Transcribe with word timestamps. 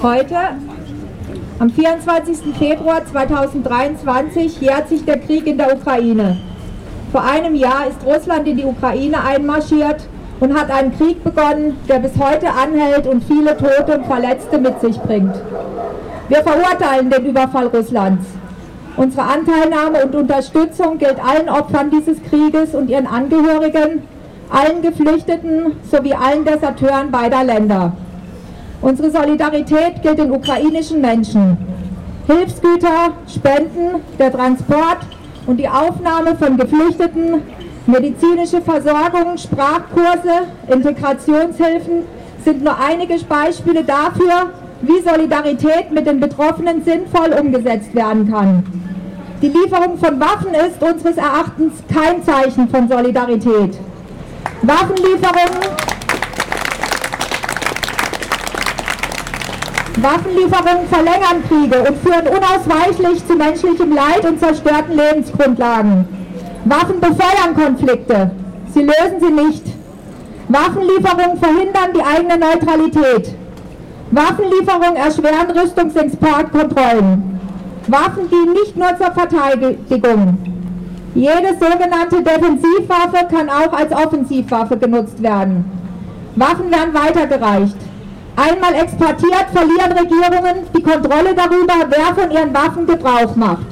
Heute, 0.00 0.36
am 1.58 1.70
24. 1.70 2.56
Februar 2.58 3.04
2023, 3.04 4.60
jährt 4.60 4.88
sich 4.88 5.04
der 5.04 5.18
Krieg 5.18 5.46
in 5.46 5.58
der 5.58 5.76
Ukraine. 5.76 6.38
Vor 7.12 7.22
einem 7.22 7.54
Jahr 7.54 7.86
ist 7.88 8.04
Russland 8.04 8.48
in 8.48 8.56
die 8.56 8.64
Ukraine 8.64 9.22
einmarschiert 9.22 10.08
und 10.40 10.58
hat 10.58 10.70
einen 10.70 10.96
Krieg 10.96 11.22
begonnen, 11.22 11.76
der 11.88 11.98
bis 11.98 12.12
heute 12.18 12.48
anhält 12.50 13.06
und 13.06 13.22
viele 13.24 13.56
Tote 13.56 13.98
und 13.98 14.06
Verletzte 14.06 14.58
mit 14.58 14.80
sich 14.80 14.98
bringt. 15.00 15.34
Wir 16.28 16.42
verurteilen 16.42 17.10
den 17.10 17.26
Überfall 17.26 17.66
Russlands. 17.66 18.26
Unsere 18.96 19.22
Anteilnahme 19.22 20.04
und 20.04 20.14
Unterstützung 20.14 20.98
gilt 20.98 21.22
allen 21.24 21.48
Opfern 21.48 21.90
dieses 21.90 22.22
Krieges 22.24 22.74
und 22.74 22.90
ihren 22.90 23.06
Angehörigen, 23.06 24.02
allen 24.50 24.82
Geflüchteten 24.82 25.76
sowie 25.90 26.14
allen 26.14 26.44
Deserteuren 26.44 27.10
beider 27.10 27.44
Länder. 27.44 27.92
Unsere 28.82 29.12
Solidarität 29.12 30.02
gilt 30.02 30.18
den 30.18 30.32
ukrainischen 30.32 31.00
Menschen. 31.00 31.56
Hilfsgüter, 32.26 33.12
Spenden, 33.32 34.02
der 34.18 34.32
Transport 34.32 34.98
und 35.46 35.58
die 35.58 35.68
Aufnahme 35.68 36.34
von 36.36 36.56
Geflüchteten, 36.56 37.42
medizinische 37.86 38.60
Versorgung, 38.60 39.38
Sprachkurse, 39.38 40.48
Integrationshilfen 40.68 42.02
sind 42.44 42.64
nur 42.64 42.76
einige 42.76 43.14
Beispiele 43.24 43.84
dafür, 43.84 44.50
wie 44.80 45.00
Solidarität 45.00 45.92
mit 45.92 46.08
den 46.08 46.18
Betroffenen 46.18 46.82
sinnvoll 46.84 47.32
umgesetzt 47.40 47.94
werden 47.94 48.30
kann. 48.30 48.64
Die 49.40 49.48
Lieferung 49.48 49.96
von 49.98 50.18
Waffen 50.18 50.54
ist 50.54 50.82
unseres 50.82 51.16
Erachtens 51.16 51.74
kein 51.92 52.22
Zeichen 52.24 52.68
von 52.68 52.88
Solidarität. 52.88 53.78
Waffenlieferungen 54.62 55.91
Waffenlieferungen 60.00 60.88
verlängern 60.88 61.42
Kriege 61.48 61.80
und 61.80 61.98
führen 61.98 62.26
unausweichlich 62.26 63.26
zu 63.26 63.34
menschlichem 63.34 63.94
Leid 63.94 64.24
und 64.24 64.40
zerstörten 64.40 64.96
Lebensgrundlagen. 64.96 66.06
Waffen 66.64 66.98
befeuern 66.98 67.54
Konflikte, 67.54 68.30
sie 68.72 68.80
lösen 68.80 69.20
sie 69.20 69.30
nicht. 69.30 69.64
Waffenlieferungen 70.48 71.38
verhindern 71.38 71.90
die 71.94 72.02
eigene 72.02 72.38
Neutralität. 72.38 73.34
Waffenlieferungen 74.12 74.96
erschweren 74.96 75.50
Rüstungsexportkontrollen. 75.58 77.40
Waffen 77.88 78.30
dienen 78.30 78.52
nicht 78.54 78.76
nur 78.76 78.96
zur 78.96 79.12
Verteidigung. 79.12 80.38
Jede 81.14 81.54
sogenannte 81.60 82.22
Defensivwaffe 82.22 83.26
kann 83.30 83.50
auch 83.50 83.72
als 83.72 83.92
Offensivwaffe 83.92 84.78
genutzt 84.78 85.22
werden. 85.22 85.64
Waffen 86.36 86.70
werden 86.70 86.94
weitergereicht. 86.94 87.76
Einmal 88.36 88.74
exportiert, 88.74 89.46
verlieren 89.52 89.92
Regierungen 89.92 90.66
die 90.74 90.82
Kontrolle 90.82 91.34
darüber, 91.34 91.74
wer 91.88 92.14
von 92.14 92.30
ihren 92.30 92.54
Waffen 92.54 92.86
Gebrauch 92.86 93.36
macht. 93.36 93.66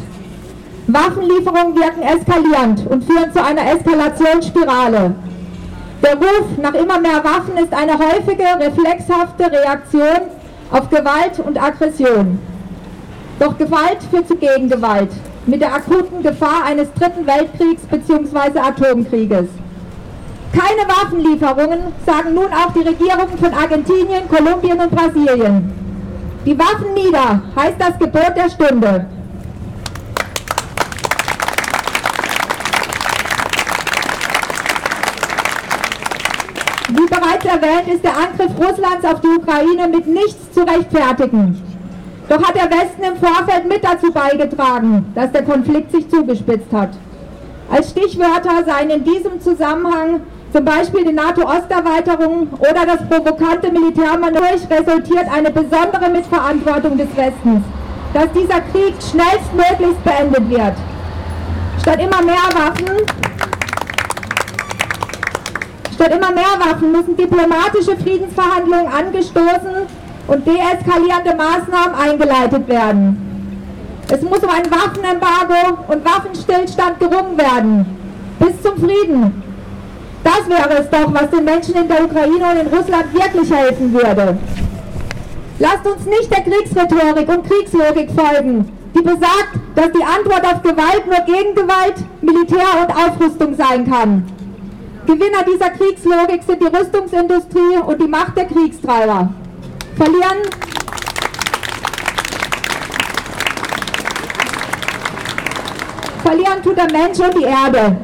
Waffenlieferungen 0.87 1.75
wirken 1.77 2.03
eskalierend 2.03 2.87
und 2.87 3.05
führen 3.05 3.33
zu 3.33 3.43
einer 3.43 3.73
Eskalationsspirale. 3.73 5.15
Der 6.03 6.15
Ruf 6.15 6.59
nach 6.61 6.75
immer 6.75 7.01
mehr 7.01 7.25
Waffen 7.25 7.57
ist 7.57 7.73
eine 7.73 7.99
häufige, 7.99 8.45
reflexhafte 8.59 9.51
Reaktion 9.51 10.29
auf 10.71 10.89
Gewalt 10.91 11.39
und 11.45 11.63
Aggression. 11.63 12.39
Doch 13.39 13.57
Gewalt 13.57 13.99
führt 14.11 14.29
zu 14.29 14.37
Gegengewalt 14.37 15.11
mit 15.47 15.63
der 15.63 15.75
akuten 15.75 16.23
Gefahr 16.23 16.65
eines 16.67 16.93
dritten 16.95 17.27
Weltkriegs 17.27 17.83
bzw. 17.83 18.59
Atomkrieges. 18.59 19.49
Keine 20.53 20.89
Waffenlieferungen, 20.89 21.93
sagen 22.05 22.35
nun 22.35 22.53
auch 22.53 22.73
die 22.73 22.81
Regierungen 22.81 23.39
von 23.39 23.55
Argentinien, 23.55 24.29
Kolumbien 24.29 24.81
und 24.81 24.91
Brasilien. 24.91 25.73
Die 26.45 26.59
Waffen 26.59 26.93
nieder 26.95 27.41
heißt 27.55 27.77
das 27.79 27.99
Gebot 27.99 28.33
der 28.37 28.51
Stunde. 28.51 29.07
Wie 36.89 37.07
bereits 37.07 37.45
erwähnt, 37.45 37.89
ist 37.95 38.03
der 38.03 38.17
Angriff 38.17 38.51
Russlands 38.59 39.05
auf 39.05 39.21
die 39.21 39.29
Ukraine 39.29 39.87
mit 39.87 40.09
nichts 40.09 40.53
zu 40.53 40.63
rechtfertigen. 40.63 41.63
Doch 42.29 42.43
hat 42.43 42.57
der 42.57 42.71
Westen 42.71 43.03
im 43.03 43.17
Vorfeld 43.17 43.69
mit 43.69 43.85
dazu 43.85 44.11
beigetragen, 44.13 45.13
dass 45.15 45.31
der 45.31 45.45
Konflikt 45.45 45.93
sich 45.93 46.09
zugespitzt 46.11 46.73
hat. 46.73 46.91
Als 47.71 47.91
Stichwörter 47.91 48.65
seien 48.67 48.91
in 48.91 49.05
diesem 49.05 49.41
Zusammenhang 49.41 50.21
zum 50.53 50.65
Beispiel 50.65 51.05
die 51.05 51.13
NATO-Osterweiterung 51.13 52.49
oder 52.59 52.87
das 52.87 53.07
provokante 53.09 53.71
Militärmanöver 53.71 54.55
resultiert 54.71 55.27
eine 55.33 55.51
besondere 55.51 56.11
Mitverantwortung 56.11 56.97
des 56.97 57.09
Westens, 57.17 57.63
dass 58.13 58.27
dieser 58.33 58.61
Krieg 58.73 58.95
schnellstmöglichst 59.01 60.03
beendet 60.05 60.51
wird. 60.51 60.75
Statt 61.81 62.01
immer 62.01 62.23
mehr 62.23 62.47
Waffen 62.55 63.07
Statt 65.95 66.15
immer 66.15 66.33
mehr 66.33 66.59
Waffen 66.59 66.93
müssen 66.93 67.15
diplomatische 67.15 67.95
Friedensverhandlungen 68.03 68.87
angestoßen 68.87 69.87
und 70.29 70.47
deeskalierende 70.47 71.35
Maßnahmen 71.37 71.95
eingeleitet 71.95 72.67
werden. 72.69 73.27
Es 74.09 74.23
muss 74.23 74.39
um 74.39 74.49
ein 74.49 74.71
Waffenembargo 74.71 75.83
und 75.89 76.05
Waffenstillstand 76.05 76.99
gerungen 76.99 77.37
werden. 77.37 77.87
Bis 78.39 78.63
zum 78.63 78.79
Frieden. 78.79 79.50
Das 80.23 80.49
wäre 80.49 80.83
es 80.83 80.91
doch, 80.91 81.13
was 81.15 81.31
den 81.31 81.45
Menschen 81.45 81.75
in 81.75 81.89
der 81.89 82.05
Ukraine 82.05 82.51
und 82.51 82.61
in 82.61 82.67
Russland 82.67 83.13
wirklich 83.15 83.51
helfen 83.51 83.93
würde. 83.93 84.39
Lasst 85.59 85.87
uns 85.87 86.07
nicht 86.07 86.31
der 86.31 86.43
Kriegsrhetorik 86.43 87.29
und 87.29 87.47
Kriegslogik 87.47 88.11
folgen, 88.13 88.71
die 88.95 89.03
besagt, 89.03 89.59
dass 89.75 89.93
die 89.93 90.05
Antwort 90.05 90.45
auf 90.45 90.63
Gewalt 90.63 91.07
nur 91.07 91.21
Gegengewalt, 91.27 91.95
Militär 92.21 92.67
und 92.83 92.91
Aufrüstung 92.91 93.55
sein 93.55 93.91
kann. 93.91 94.27
Gewinner 95.07 95.45
dieser 95.47 95.71
Kriegslogik 95.71 96.43
sind 96.47 96.63
die 96.63 96.77
Rüstungsindustrie 96.77 97.79
und 97.87 98.01
die 98.01 98.09
Macht 98.09 98.37
der 98.37 98.47
Kriegstreiber. 98.47 99.33
Verlieren 99.97 100.39
Verlieren 106.23 106.63
tut 106.63 106.77
der 106.77 106.93
Mensch 106.93 107.19
und 107.19 107.35
die 107.37 107.45
Erde. 107.45 107.97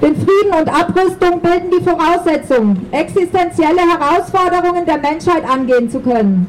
Denn 0.00 0.14
Frieden 0.14 0.54
und 0.60 0.68
Abrüstung 0.68 1.40
bilden 1.40 1.72
die 1.76 1.82
Voraussetzung, 1.82 2.76
existenzielle 2.92 3.80
Herausforderungen 3.80 4.86
der 4.86 4.98
Menschheit 4.98 5.42
angehen 5.48 5.90
zu 5.90 5.98
können. 5.98 6.46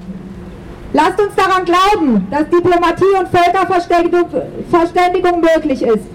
Lasst 0.94 1.20
uns 1.20 1.34
daran 1.36 1.66
glauben, 1.66 2.28
dass 2.30 2.48
Diplomatie 2.50 3.16
und 3.20 3.28
Völkerverständigung 3.30 5.42
möglich 5.42 5.82
ist, 5.82 6.06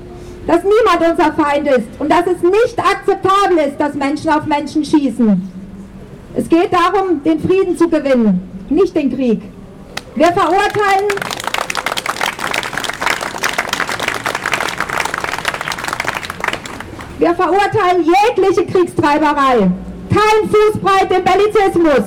dass 0.47 0.63
niemand 0.63 1.11
unser 1.11 1.33
Feind 1.33 1.67
ist 1.69 1.89
und 1.99 2.09
dass 2.11 2.27
es 2.27 2.41
nicht 2.43 2.79
akzeptabel 2.79 3.59
ist, 3.69 3.79
dass 3.79 3.95
Menschen 3.95 4.31
auf 4.31 4.47
Menschen 4.47 4.85
schießen. 4.85 5.51
Es 6.37 6.49
geht 6.49 6.73
darum, 6.73 7.23
den 7.23 7.39
Frieden 7.41 7.77
zu 7.77 7.89
gewinnen, 7.89 8.41
nicht 8.69 8.97
den 8.97 9.15
Krieg. 9.15 9.41
Wir 10.17 10.27
verurteilen 10.27 11.09
Wir 17.19 17.35
verurteilen 17.35 18.05
jegliche 18.05 18.67
Kriegstreiberei. 18.67 19.71
Kein 20.11 20.51
Fußbreit 20.51 21.11
im 21.11 21.25
Bellizismus. 21.25 22.05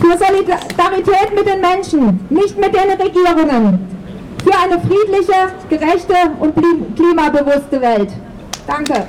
Für 0.00 0.18
Solidarität 0.18 1.34
mit 1.34 1.46
den 1.46 1.60
Menschen, 1.60 2.26
nicht 2.30 2.58
mit 2.58 2.74
den 2.74 2.90
Regierungen. 2.90 3.88
Für 4.44 4.58
eine 4.58 4.80
friedliche, 4.80 5.52
gerechte 5.68 6.14
und 6.38 6.54
klimabewusste 6.94 7.80
Welt. 7.80 8.10
Danke. 8.66 9.06